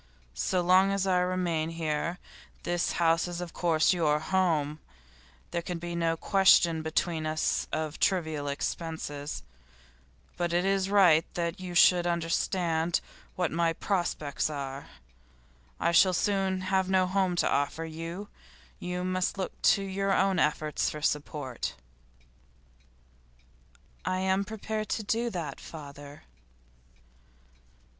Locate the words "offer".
17.47-17.85